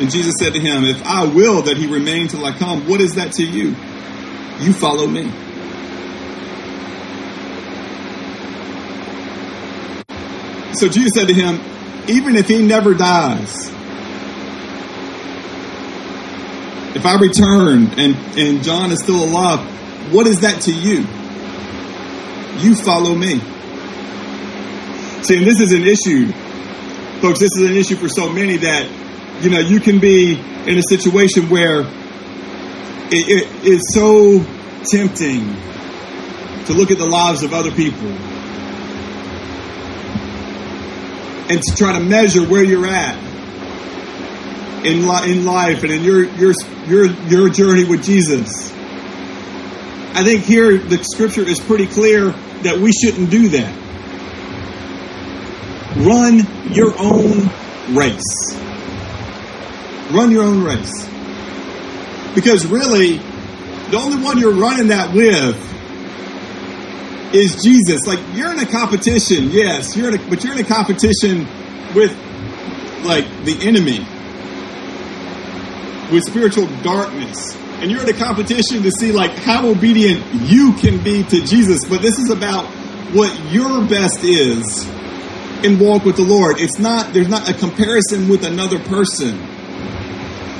[0.00, 3.00] And Jesus said to him, If I will that he remain till I come, what
[3.00, 3.68] is that to you?
[4.58, 5.30] You follow me.
[10.74, 11.60] So Jesus said to him,
[12.08, 13.68] Even if he never dies,
[16.96, 19.60] if I return and, and John is still alive,
[20.12, 21.06] what is that to you?
[22.60, 23.40] You follow me.
[25.22, 26.30] See, and this is an issue,
[27.20, 28.88] folks, this is an issue for so many that,
[29.42, 31.80] you know, you can be in a situation where
[33.10, 34.44] it, it, it's so
[34.90, 35.40] tempting
[36.66, 38.33] to look at the lives of other people
[41.48, 43.16] and to try to measure where you're at
[44.84, 46.52] in, li- in life and in your, your,
[46.86, 48.70] your, your journey with Jesus.
[50.16, 52.28] I think here the scripture is pretty clear
[52.62, 53.84] that we shouldn't do that.
[55.96, 56.40] run
[56.72, 57.50] your own
[57.94, 58.54] race.
[60.12, 61.08] Run your own race.
[62.34, 63.18] Because really,
[63.90, 65.56] the only one you're running that with
[67.34, 68.06] is Jesus.
[68.06, 71.46] Like you're in a competition, yes, you're in a, but you're in a competition
[71.94, 72.16] with
[73.04, 73.98] like the enemy,
[76.12, 77.56] with spiritual darkness.
[77.80, 81.84] And you're in a competition to see like how obedient you can be to Jesus.
[81.84, 82.66] But this is about
[83.12, 84.86] what your best is
[85.64, 86.60] in walk with the Lord.
[86.60, 89.38] It's not, there's not a comparison with another person.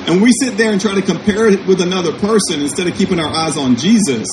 [0.07, 3.19] And we sit there and try to compare it with another person instead of keeping
[3.19, 4.29] our eyes on Jesus,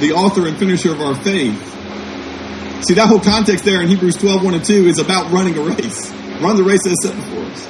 [0.00, 1.56] the author and finisher of our faith.
[2.86, 5.62] See, that whole context there in Hebrews 12, 1 and 2 is about running a
[5.62, 6.12] race.
[6.40, 7.66] Run the race that is set before us.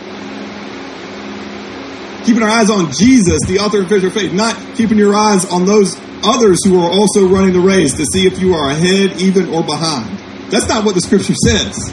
[2.27, 5.51] Keeping our eyes on Jesus, the author and finisher of faith, not keeping your eyes
[5.51, 9.21] on those others who are also running the race to see if you are ahead,
[9.23, 10.19] even, or behind.
[10.51, 11.91] That's not what the scripture says.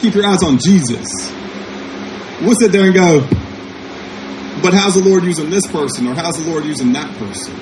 [0.00, 1.06] Keep your eyes on Jesus.
[2.42, 3.20] We'll sit there and go,
[4.62, 7.54] but how's the Lord using this person or how's the Lord using that person?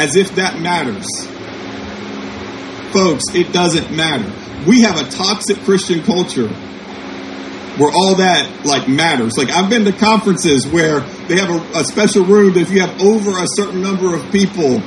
[0.00, 1.04] As if that matters.
[2.90, 4.32] Folks, it doesn't matter.
[4.66, 6.48] We have a toxic Christian culture
[7.76, 9.36] where all that like matters.
[9.36, 12.80] Like I've been to conferences where they have a, a special room that if you
[12.80, 14.80] have over a certain number of people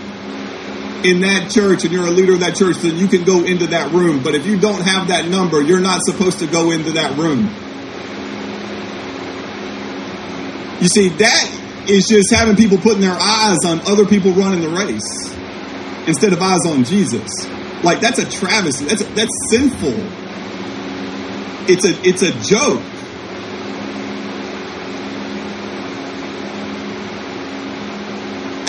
[1.06, 3.68] in that church and you're a leader of that church, then you can go into
[3.68, 4.24] that room.
[4.24, 7.42] But if you don't have that number, you're not supposed to go into that room.
[10.82, 14.70] You see, that is just having people putting their eyes on other people running the
[14.70, 15.34] race
[16.08, 17.30] instead of eyes on Jesus.
[17.84, 18.86] Like that's a travesty.
[18.86, 19.94] That's that's sinful.
[21.68, 22.82] It's a it's a joke.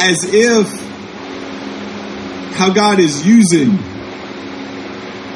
[0.07, 0.85] As if
[2.57, 3.79] how God is using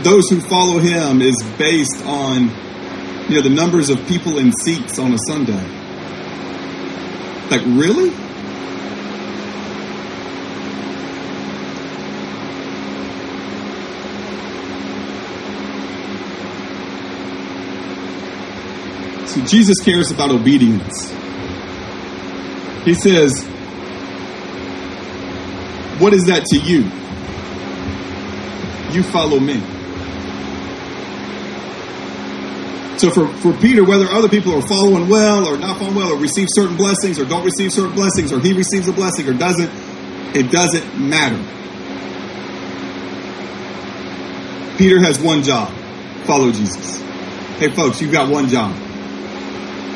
[0.02, 2.50] those who follow him is based on
[3.28, 5.77] you know the numbers of people in seats on a Sunday.
[7.50, 8.10] Like really?
[19.26, 21.10] See, Jesus cares about obedience.
[22.84, 23.46] He says,
[25.98, 26.84] What is that to you?
[28.94, 29.77] You follow me.
[32.98, 36.18] So for, for Peter, whether other people are following well or not following well, or
[36.18, 39.70] receive certain blessings or don't receive certain blessings, or he receives a blessing or doesn't,
[40.34, 41.38] it doesn't matter.
[44.78, 45.72] Peter has one job
[46.24, 47.00] follow Jesus.
[47.58, 48.74] Hey, folks, you've got one job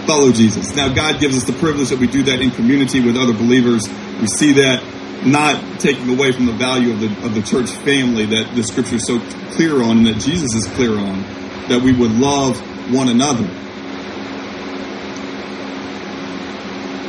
[0.06, 0.74] follow Jesus.
[0.74, 3.88] Now, God gives us the privilege that we do that in community with other believers.
[4.20, 4.82] We see that
[5.26, 8.96] not taking away from the value of the of the church family that the scripture
[8.96, 9.20] is so
[9.54, 11.22] clear on and that Jesus is clear on
[11.68, 12.60] that we would love
[12.92, 13.46] one another.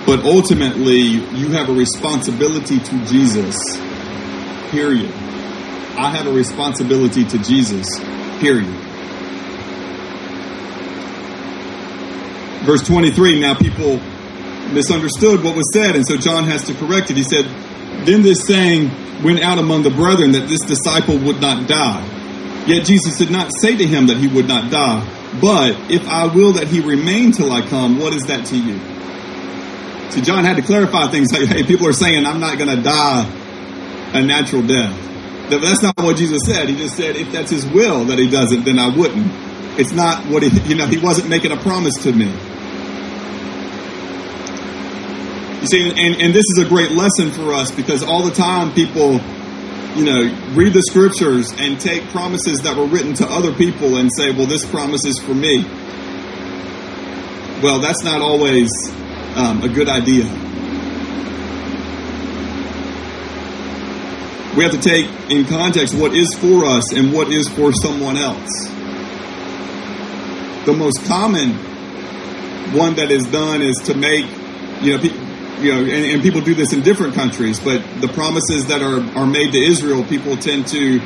[0.06, 3.56] But ultimately, you have a responsibility to Jesus.
[4.70, 5.12] Period.
[5.96, 7.88] I have a responsibility to Jesus.
[8.40, 8.74] Period.
[12.66, 14.00] Verse 23, now people
[14.74, 17.18] misunderstood what was said, and so John has to correct it.
[17.18, 17.46] He said,
[18.06, 18.90] Then this saying
[19.24, 22.02] went out among the brethren that this disciple would not die.
[22.66, 25.06] Yet Jesus did not say to him that he would not die,
[25.42, 28.80] but if I will that he remain till I come, what is that to you?
[30.12, 32.82] So John had to clarify things like, hey, people are saying I'm not going to
[32.82, 33.26] die
[34.14, 35.00] a natural death.
[35.50, 36.70] That's not what Jesus said.
[36.70, 39.28] He just said, if that's his will that he doesn't, then I wouldn't.
[39.80, 42.32] It's not what he, you know, he wasn't making a promise to me.
[45.62, 48.72] You see, and, and this is a great lesson for us because all the time
[48.74, 49.20] people,
[49.96, 50.24] you know,
[50.54, 54.48] read the scriptures and take promises that were written to other people and say, well,
[54.48, 55.64] this promise is for me.
[57.62, 58.70] Well, that's not always
[59.36, 60.26] um, a good idea.
[64.58, 68.18] We have to take in context what is for us and what is for someone
[68.18, 68.50] else.
[70.66, 71.52] The most common
[72.74, 74.26] one that is done is to make,
[74.82, 75.23] you know,
[75.60, 79.00] you know, and, and, people do this in different countries, but the promises that are,
[79.18, 81.00] are made to Israel, people tend to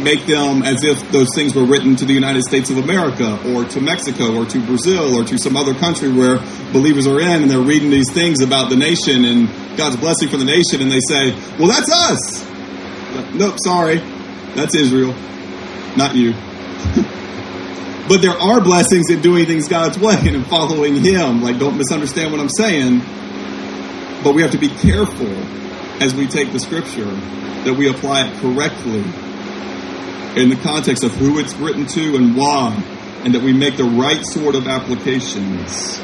[0.00, 3.64] make them as if those things were written to the United States of America or
[3.64, 6.38] to Mexico or to Brazil or to some other country where
[6.72, 10.38] believers are in and they're reading these things about the nation and God's blessing for
[10.38, 12.48] the nation and they say, well, that's us.
[13.34, 13.98] Nope, sorry.
[14.54, 15.14] That's Israel,
[15.96, 16.32] not you.
[18.08, 21.42] but there are blessings in doing things God's way and in following Him.
[21.42, 23.02] Like, don't misunderstand what I'm saying
[24.22, 25.32] but we have to be careful
[26.00, 27.04] as we take the scripture
[27.64, 29.04] that we apply it correctly.
[30.34, 32.72] in the context of who it's written to and why,
[33.22, 35.98] and that we make the right sort of applications.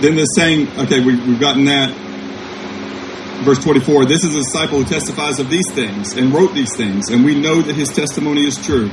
[0.00, 1.90] Then the saying, okay, we, we've gotten that.
[3.44, 7.08] Verse 24, this is a disciple who testifies of these things and wrote these things,
[7.08, 8.88] and we know that his testimony is true.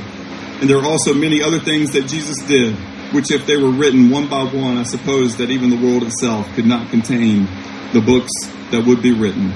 [0.62, 2.76] And there are also many other things that Jesus did,
[3.12, 6.46] which if they were written one by one, I suppose that even the world itself
[6.54, 7.48] could not contain
[7.92, 8.30] the books
[8.70, 9.52] that would be written.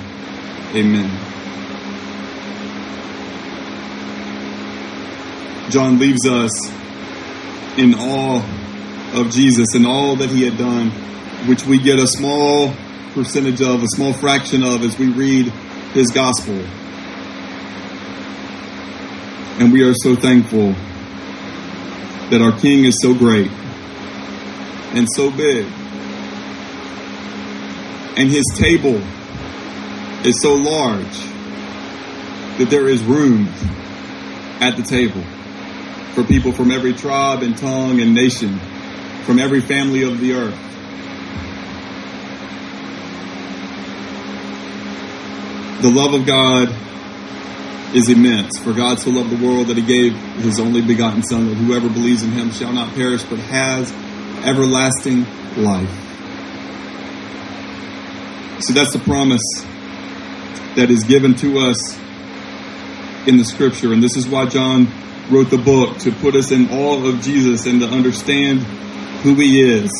[0.74, 1.08] Amen.
[5.70, 6.50] John leaves us
[7.78, 8.42] in awe
[9.14, 10.90] of Jesus and all that he had done,
[11.46, 12.74] which we get a small
[13.14, 15.46] percentage of, a small fraction of as we read
[15.94, 16.60] his gospel.
[19.60, 20.74] And we are so thankful
[22.30, 23.50] that our King is so great
[24.94, 25.66] and so big.
[28.16, 29.00] And his table
[30.26, 31.18] is so large
[32.58, 33.46] that there is room
[34.60, 35.22] at the table
[36.14, 38.58] for people from every tribe and tongue and nation,
[39.24, 40.62] from every family of the earth.
[45.82, 46.74] The love of God
[47.94, 48.58] is immense.
[48.58, 51.88] For God so loved the world that he gave his only begotten Son, that whoever
[51.88, 53.92] believes in him shall not perish, but has
[54.44, 55.26] everlasting
[55.56, 55.90] life.
[58.60, 59.42] So that's the promise
[60.76, 61.98] that is given to us
[63.26, 63.92] in the scripture.
[63.92, 64.88] And this is why John
[65.30, 68.60] wrote the book to put us in awe of Jesus and to understand
[69.22, 69.90] who he is.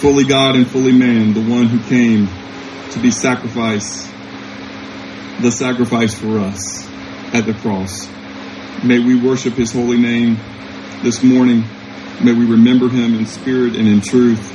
[0.00, 2.28] Fully God and fully man, the one who came
[2.92, 4.13] to be sacrificed,
[5.40, 6.86] the sacrifice for us
[7.34, 8.08] at the cross.
[8.84, 10.36] May we worship his holy name
[11.02, 11.64] this morning.
[12.22, 14.52] May we remember him in spirit and in truth.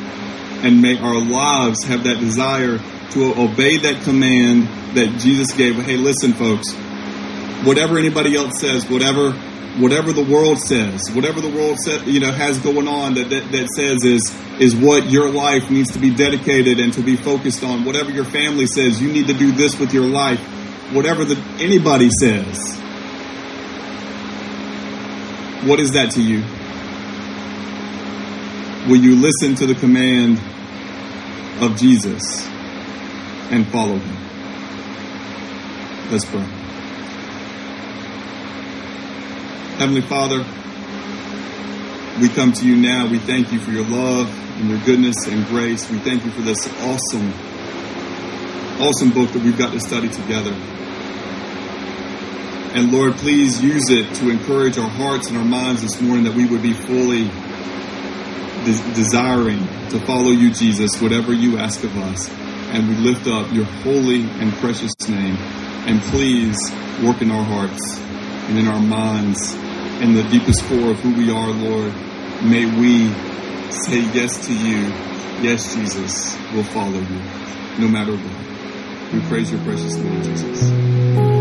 [0.64, 2.80] And may our lives have that desire
[3.12, 5.76] to obey that command that Jesus gave.
[5.76, 6.74] Hey, listen, folks,
[7.66, 9.32] whatever anybody else says, whatever
[9.78, 13.52] whatever the world says, whatever the world sa- you know has going on that, that
[13.52, 14.22] that says is
[14.60, 17.86] is what your life needs to be dedicated and to be focused on.
[17.86, 20.42] Whatever your family says, you need to do this with your life.
[20.92, 22.78] Whatever the anybody says,
[25.68, 26.44] what is that to you?
[28.90, 30.40] Will you listen to the command
[31.62, 32.48] of Jesus
[33.52, 34.18] and follow him?
[36.12, 36.40] Let's pray.
[39.78, 40.44] Heavenly Father,
[42.20, 43.08] we come to you now.
[43.08, 44.28] We thank you for your love
[44.60, 45.90] and your goodness and grace.
[45.90, 47.32] We thank you for this awesome,
[48.82, 50.56] awesome book that we've got to study together.
[52.72, 56.36] And Lord, please use it to encourage our hearts and our minds this morning that
[56.36, 57.24] we would be fully
[58.64, 59.60] de- desiring
[59.90, 62.30] to follow you, Jesus, whatever you ask of us.
[62.72, 65.36] And we lift up your holy and precious name.
[65.88, 66.58] And please
[67.04, 69.56] work in our hearts and in our minds
[70.02, 71.94] in the deepest core of who we are, Lord.
[72.44, 73.12] May we
[73.72, 74.84] say yes to you.
[75.42, 77.22] Yes, Jesus, we'll follow you
[77.80, 79.14] no matter what.
[79.14, 81.39] We praise your precious name, Jesus.